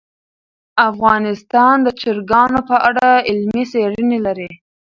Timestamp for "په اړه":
2.69-3.07